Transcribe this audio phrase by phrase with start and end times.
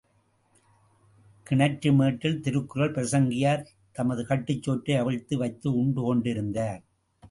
[1.47, 3.63] கிணற்று மேட்டில் திருக்குறள் பிரசங்கியார்
[3.91, 6.81] தமது கட்டுச் சோற்றை அவிழ்த்து வைத்து உண்டு கொண்டிருந்தார்.